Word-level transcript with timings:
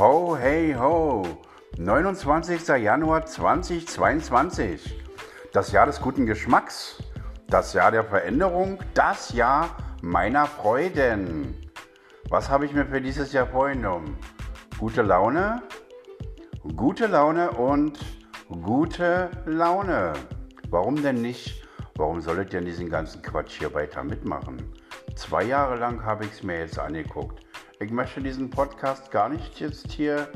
Ho, 0.00 0.34
hey, 0.34 0.72
ho! 0.72 1.26
29. 1.76 2.66
Januar 2.68 3.26
2022. 3.26 4.98
Das 5.52 5.72
Jahr 5.72 5.84
des 5.84 6.00
guten 6.00 6.24
Geschmacks, 6.24 7.02
das 7.48 7.74
Jahr 7.74 7.90
der 7.90 8.04
Veränderung, 8.04 8.78
das 8.94 9.34
Jahr 9.34 9.76
meiner 10.00 10.46
Freuden. 10.46 11.70
Was 12.30 12.48
habe 12.48 12.64
ich 12.64 12.72
mir 12.72 12.86
für 12.86 13.02
dieses 13.02 13.34
Jahr 13.34 13.46
vorgenommen? 13.46 14.16
Gute 14.78 15.02
Laune, 15.02 15.60
gute 16.76 17.06
Laune 17.06 17.50
und 17.50 17.98
gute 18.48 19.28
Laune. 19.44 20.14
Warum 20.70 21.02
denn 21.02 21.20
nicht? 21.20 21.62
Warum 21.96 22.22
solltet 22.22 22.54
ihr 22.54 22.62
diesen 22.62 22.88
ganzen 22.88 23.20
Quatsch 23.20 23.58
hier 23.58 23.74
weiter 23.74 24.02
mitmachen? 24.02 24.72
Zwei 25.14 25.42
Jahre 25.42 25.76
lang 25.76 26.02
habe 26.02 26.24
ich 26.24 26.30
es 26.30 26.42
mir 26.42 26.60
jetzt 26.60 26.78
angeguckt. 26.78 27.44
Ich 27.82 27.90
möchte 27.90 28.20
diesen 28.20 28.50
Podcast 28.50 29.10
gar 29.10 29.30
nicht 29.30 29.58
jetzt 29.58 29.90
hier 29.92 30.28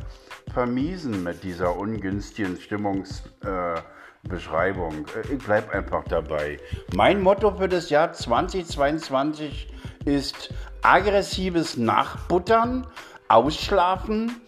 vermiesen 0.54 1.22
mit 1.22 1.44
dieser 1.44 1.76
ungünstigen 1.76 2.56
Stimmungsbeschreibung. 2.56 5.04
Äh, 5.08 5.34
ich 5.34 5.44
bleibe 5.44 5.70
einfach 5.74 6.04
dabei. 6.04 6.58
Mein 6.94 7.20
Motto 7.20 7.54
für 7.54 7.68
das 7.68 7.90
Jahr 7.90 8.14
2022 8.14 9.68
ist 10.06 10.54
aggressives 10.80 11.76
Nachbuttern, 11.76 12.86
Ausschlafen, 13.28 14.40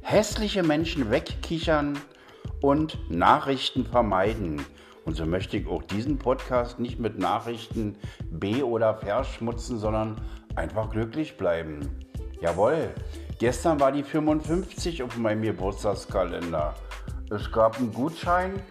hässliche 0.00 0.62
Menschen 0.62 1.10
wegkichern 1.10 1.98
und 2.62 2.96
Nachrichten 3.10 3.84
vermeiden. 3.84 4.64
Und 5.04 5.16
so 5.16 5.26
möchte 5.26 5.58
ich 5.58 5.66
auch 5.66 5.82
diesen 5.82 6.16
Podcast 6.16 6.80
nicht 6.80 6.98
mit 6.98 7.18
Nachrichten 7.18 7.96
be- 8.30 8.66
oder 8.66 8.94
verschmutzen, 8.94 9.78
sondern 9.78 10.18
einfach 10.54 10.88
glücklich 10.88 11.36
bleiben. 11.36 12.07
Jawohl, 12.40 12.90
gestern 13.40 13.80
war 13.80 13.90
die 13.90 14.04
55 14.04 15.02
auf 15.02 15.16
meinem 15.16 15.42
Geburtstagskalender. 15.42 16.72
Es 17.30 17.50
gab 17.50 17.78
einen 17.78 17.92
Gutschein, 17.92 18.62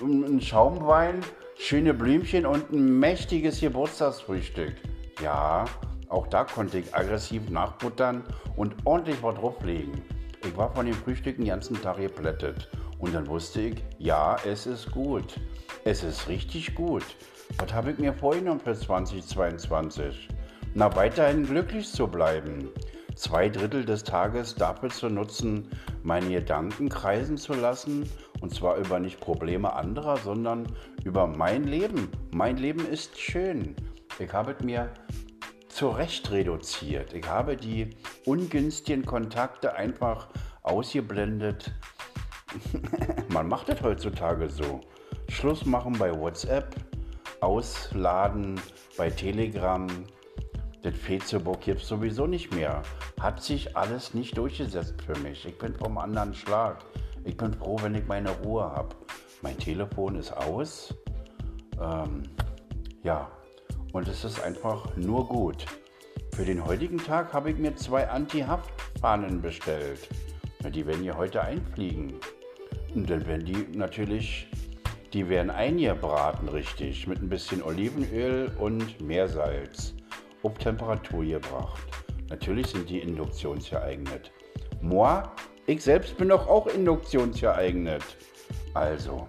einen 0.00 0.40
Schaumwein, 0.40 1.20
schöne 1.58 1.92
Blümchen 1.92 2.46
und 2.46 2.70
ein 2.70 3.00
mächtiges 3.00 3.60
Geburtstagsfrühstück. 3.60 4.74
Ja, 5.20 5.64
auch 6.08 6.28
da 6.28 6.44
konnte 6.44 6.78
ich 6.78 6.94
aggressiv 6.94 7.50
nachbuttern 7.50 8.22
und 8.54 8.74
ordentlich 8.84 9.20
was 9.22 9.34
drauflegen. 9.34 10.02
Ich 10.44 10.56
war 10.56 10.72
von 10.72 10.86
dem 10.86 10.94
Frühstück 10.94 11.36
den 11.36 11.46
ganzen 11.46 11.80
Tag 11.82 11.96
geplättet. 11.96 12.68
Und 13.00 13.12
dann 13.12 13.26
wusste 13.26 13.60
ich, 13.60 13.82
ja, 13.98 14.36
es 14.46 14.66
ist 14.66 14.92
gut. 14.92 15.40
Es 15.84 16.04
ist 16.04 16.28
richtig 16.28 16.76
gut. 16.76 17.04
Was 17.58 17.72
habe 17.72 17.90
ich 17.90 17.98
mir 17.98 18.12
vorgenommen 18.12 18.60
für 18.60 18.74
2022? 18.74 20.28
Na, 20.74 20.94
weiterhin 20.94 21.44
glücklich 21.44 21.90
zu 21.90 22.06
bleiben 22.06 22.70
zwei 23.16 23.48
Drittel 23.48 23.84
des 23.84 24.04
Tages 24.04 24.54
dafür 24.54 24.90
zu 24.90 25.08
nutzen, 25.08 25.68
meine 26.02 26.28
Gedanken 26.30 26.88
kreisen 26.88 27.36
zu 27.36 27.54
lassen. 27.54 28.08
Und 28.40 28.54
zwar 28.54 28.76
über 28.76 29.00
nicht 29.00 29.18
Probleme 29.18 29.72
anderer, 29.72 30.18
sondern 30.18 30.66
über 31.04 31.26
mein 31.26 31.64
Leben. 31.64 32.08
Mein 32.30 32.58
Leben 32.58 32.86
ist 32.86 33.18
schön. 33.18 33.74
Ich 34.18 34.32
habe 34.32 34.54
es 34.56 34.64
mir 34.64 34.90
zurecht 35.68 36.30
reduziert. 36.30 37.12
Ich 37.12 37.26
habe 37.26 37.56
die 37.56 37.90
ungünstigen 38.24 39.04
Kontakte 39.04 39.74
einfach 39.74 40.28
ausgeblendet. 40.62 41.72
Man 43.28 43.48
macht 43.48 43.68
das 43.68 43.82
heutzutage 43.82 44.48
so. 44.48 44.80
Schluss 45.28 45.66
machen 45.66 45.94
bei 45.98 46.16
WhatsApp, 46.18 46.74
ausladen 47.40 48.60
bei 48.96 49.10
Telegram, 49.10 49.86
das 50.82 50.94
Facebook 50.94 51.62
gibt 51.62 51.82
es 51.82 51.88
sowieso 51.88 52.26
nicht 52.26 52.54
mehr. 52.54 52.82
Hat 53.20 53.42
sich 53.42 53.76
alles 53.76 54.14
nicht 54.14 54.36
durchgesetzt 54.36 54.94
für 55.02 55.18
mich. 55.18 55.44
Ich 55.44 55.58
bin 55.58 55.74
vom 55.74 55.98
anderen 55.98 56.32
Schlag. 56.32 56.84
Ich 57.24 57.36
bin 57.36 57.52
froh, 57.54 57.76
wenn 57.82 57.94
ich 57.94 58.06
meine 58.06 58.30
Ruhe 58.30 58.62
habe. 58.62 58.94
Mein 59.42 59.58
Telefon 59.58 60.16
ist 60.16 60.32
aus. 60.32 60.94
Ähm, 61.80 62.22
ja, 63.02 63.28
und 63.92 64.06
es 64.06 64.24
ist 64.24 64.40
einfach 64.40 64.96
nur 64.96 65.26
gut. 65.26 65.66
Für 66.32 66.44
den 66.44 66.64
heutigen 66.64 66.98
Tag 66.98 67.32
habe 67.32 67.50
ich 67.50 67.58
mir 67.58 67.74
zwei 67.74 68.08
Anti-Haftfahnen 68.08 69.42
bestellt. 69.42 70.08
Die 70.72 70.86
werden 70.86 71.02
hier 71.02 71.16
heute 71.16 71.42
einfliegen. 71.42 72.14
Und 72.94 73.10
dann 73.10 73.26
werden 73.26 73.44
die 73.44 73.76
natürlich, 73.76 74.46
die 75.12 75.28
werden 75.28 75.50
eingebraten 75.50 76.48
richtig, 76.48 77.08
mit 77.08 77.20
ein 77.20 77.28
bisschen 77.28 77.62
Olivenöl 77.62 78.52
und 78.58 79.00
Meersalz 79.00 79.95
auf 80.42 80.54
Temperatur 80.58 81.24
gebracht. 81.24 81.82
Natürlich 82.28 82.68
sind 82.68 82.88
die 82.88 83.00
induktionsgeeignet. 83.00 84.32
Moi, 84.80 85.22
ich 85.66 85.82
selbst 85.82 86.16
bin 86.16 86.28
doch 86.28 86.48
auch 86.48 86.66
induktionsgeeignet. 86.66 88.02
Also, 88.74 89.26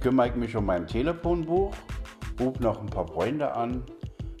kümmere 0.00 0.28
ich 0.28 0.34
mich 0.34 0.56
um 0.56 0.66
mein 0.66 0.86
Telefonbuch, 0.86 1.74
rufe 2.38 2.62
noch 2.62 2.80
ein 2.80 2.86
paar 2.86 3.06
Freunde 3.06 3.52
an. 3.52 3.84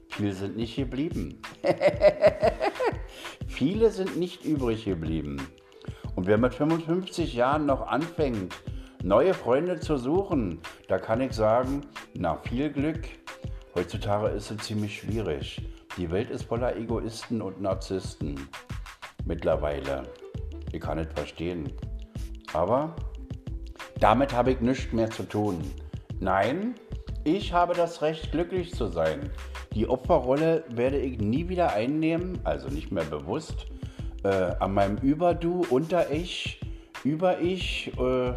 Viele 0.08 0.32
sind 0.32 0.56
nicht 0.56 0.76
geblieben. 0.76 1.40
Viele 3.48 3.90
sind 3.90 4.16
nicht 4.16 4.44
übrig 4.44 4.84
geblieben. 4.84 5.38
Und 6.16 6.26
wer 6.26 6.38
mit 6.38 6.54
55 6.54 7.34
Jahren 7.34 7.66
noch 7.66 7.86
anfängt, 7.86 8.54
neue 9.02 9.34
Freunde 9.34 9.80
zu 9.80 9.96
suchen, 9.96 10.60
da 10.88 10.98
kann 10.98 11.20
ich 11.20 11.32
sagen, 11.32 11.82
na 12.14 12.36
viel 12.36 12.70
Glück. 12.70 13.00
Heutzutage 13.74 14.28
ist 14.28 14.50
es 14.50 14.58
ziemlich 14.66 14.98
schwierig. 14.98 15.62
Die 15.96 16.10
Welt 16.10 16.30
ist 16.30 16.44
voller 16.44 16.76
Egoisten 16.76 17.40
und 17.40 17.60
Narzissten. 17.60 18.48
Mittlerweile. 19.24 20.02
Ich 20.72 20.80
kann 20.80 20.98
nicht 20.98 21.12
verstehen. 21.12 21.72
Aber 22.52 22.96
damit 24.00 24.32
habe 24.32 24.52
ich 24.52 24.60
nichts 24.60 24.92
mehr 24.92 25.10
zu 25.10 25.22
tun. 25.22 25.60
Nein, 26.18 26.74
ich 27.22 27.52
habe 27.52 27.74
das 27.74 28.02
Recht, 28.02 28.32
glücklich 28.32 28.74
zu 28.74 28.88
sein. 28.88 29.30
Die 29.74 29.88
Opferrolle 29.88 30.64
werde 30.70 30.98
ich 30.98 31.20
nie 31.20 31.48
wieder 31.48 31.72
einnehmen, 31.72 32.40
also 32.42 32.68
nicht 32.68 32.90
mehr 32.90 33.04
bewusst. 33.04 33.66
Äh, 34.24 34.54
an 34.58 34.74
meinem 34.74 34.96
Über-Du, 34.98 35.64
Unter-Ich, 35.70 36.60
Über-Ich, 37.04 37.92
äh, 37.98 38.28
äh, 38.30 38.34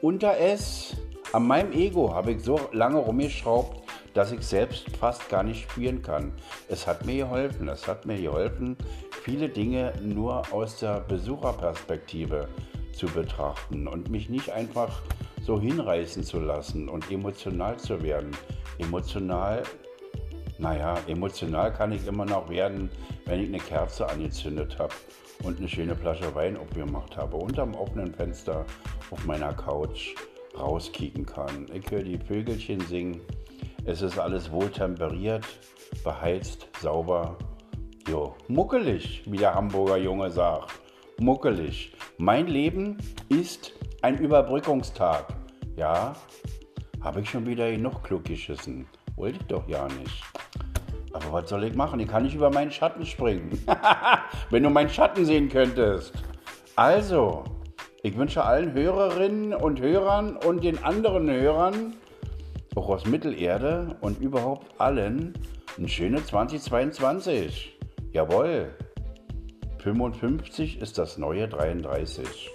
Unter-Es, 0.00 0.96
an 1.32 1.46
meinem 1.46 1.72
Ego 1.72 2.14
habe 2.14 2.32
ich 2.32 2.42
so 2.42 2.60
lange 2.72 2.98
rumgeschraubt, 2.98 3.85
dass 4.16 4.32
ich 4.32 4.46
selbst 4.46 4.88
fast 4.96 5.28
gar 5.28 5.42
nicht 5.42 5.70
spüren 5.70 6.00
kann. 6.00 6.32
Es 6.68 6.86
hat 6.86 7.04
mir 7.04 7.24
geholfen, 7.24 7.68
es 7.68 7.86
hat 7.86 8.06
mir 8.06 8.18
geholfen, 8.18 8.74
viele 9.22 9.46
Dinge 9.46 9.92
nur 10.02 10.50
aus 10.54 10.78
der 10.78 11.00
Besucherperspektive 11.00 12.48
zu 12.92 13.06
betrachten 13.08 13.86
und 13.86 14.08
mich 14.08 14.30
nicht 14.30 14.50
einfach 14.50 15.02
so 15.42 15.60
hinreißen 15.60 16.24
zu 16.24 16.40
lassen 16.40 16.88
und 16.88 17.10
emotional 17.10 17.76
zu 17.76 18.02
werden. 18.02 18.30
Emotional, 18.78 19.62
naja, 20.58 20.96
emotional 21.08 21.70
kann 21.70 21.92
ich 21.92 22.06
immer 22.06 22.24
noch 22.24 22.48
werden, 22.48 22.88
wenn 23.26 23.42
ich 23.42 23.48
eine 23.48 23.58
Kerze 23.58 24.08
angezündet 24.08 24.78
habe 24.78 24.94
und 25.42 25.58
eine 25.58 25.68
schöne 25.68 25.94
Flasche 25.94 26.34
Wein 26.34 26.56
aufgemacht 26.56 27.18
habe, 27.18 27.36
unterm 27.36 27.74
offenen 27.74 28.14
Fenster 28.14 28.64
auf 29.10 29.26
meiner 29.26 29.52
Couch 29.52 30.14
rauskicken 30.58 31.26
kann. 31.26 31.66
Ich 31.74 31.90
höre 31.90 32.02
die 32.02 32.16
Vögelchen 32.16 32.80
singen 32.80 33.20
es 33.86 34.02
ist 34.02 34.18
alles 34.18 34.50
wohl 34.50 34.68
temperiert, 34.68 35.44
beheizt, 36.02 36.66
sauber. 36.80 37.38
Jo, 38.08 38.34
muckelig, 38.48 39.22
wie 39.26 39.36
der 39.36 39.54
Hamburger 39.54 39.96
Junge 39.96 40.28
sagt. 40.28 40.72
Muckelig. 41.18 41.92
Mein 42.18 42.48
Leben 42.48 42.98
ist 43.28 43.72
ein 44.02 44.18
Überbrückungstag. 44.18 45.28
Ja, 45.76 46.14
habe 47.00 47.20
ich 47.20 47.30
schon 47.30 47.46
wieder 47.46 47.70
genug 47.70 48.02
klug 48.02 48.24
geschissen. 48.24 48.88
Wollte 49.14 49.38
ich 49.40 49.46
doch 49.46 49.68
ja 49.68 49.86
nicht. 49.86 50.22
Aber 51.12 51.32
was 51.32 51.48
soll 51.48 51.62
ich 51.62 51.74
machen? 51.74 52.00
Ich 52.00 52.08
kann 52.08 52.24
nicht 52.24 52.34
über 52.34 52.50
meinen 52.50 52.72
Schatten 52.72 53.06
springen. 53.06 53.64
Wenn 54.50 54.64
du 54.64 54.70
meinen 54.70 54.90
Schatten 54.90 55.24
sehen 55.24 55.48
könntest. 55.48 56.12
Also, 56.74 57.44
ich 58.02 58.16
wünsche 58.16 58.44
allen 58.44 58.72
Hörerinnen 58.72 59.54
und 59.54 59.80
Hörern 59.80 60.36
und 60.36 60.64
den 60.64 60.82
anderen 60.82 61.30
Hörern 61.30 61.94
auch 62.76 62.88
aus 62.88 63.06
Mittelerde 63.06 63.96
und 64.00 64.20
überhaupt 64.20 64.78
allen 64.78 65.32
ein 65.78 65.88
schönes 65.88 66.26
2022. 66.26 67.78
Jawohl. 68.12 68.74
55 69.78 70.80
ist 70.80 70.98
das 70.98 71.16
neue 71.16 71.48
33. 71.48 72.50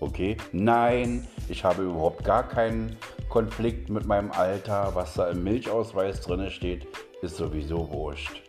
Okay? 0.00 0.36
Nein, 0.52 1.26
ich 1.48 1.64
habe 1.64 1.82
überhaupt 1.82 2.24
gar 2.24 2.46
keinen 2.46 2.96
Konflikt 3.28 3.90
mit 3.90 4.06
meinem 4.06 4.30
Alter. 4.32 4.90
Was 4.94 5.14
da 5.14 5.28
im 5.28 5.44
Milchausweis 5.44 6.20
drin 6.20 6.50
steht, 6.50 6.86
ist 7.22 7.36
sowieso 7.36 7.90
wurscht. 7.90 8.42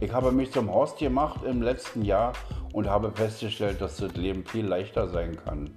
Ich 0.00 0.12
habe 0.12 0.30
mich 0.32 0.52
zum 0.52 0.72
Horst 0.72 0.98
gemacht 0.98 1.40
im 1.44 1.62
letzten 1.62 2.04
Jahr 2.04 2.32
und 2.72 2.88
habe 2.88 3.10
festgestellt, 3.12 3.80
dass 3.80 3.96
das 3.96 4.14
Leben 4.14 4.44
viel 4.44 4.66
leichter 4.66 5.08
sein 5.08 5.36
kann. 5.44 5.70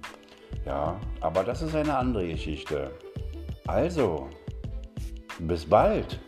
Ja, 0.66 1.00
aber 1.20 1.44
das 1.44 1.62
ist 1.62 1.74
eine 1.74 1.96
andere 1.96 2.28
Geschichte. 2.28 2.90
Also, 3.66 4.28
bis 5.38 5.64
bald. 5.64 6.18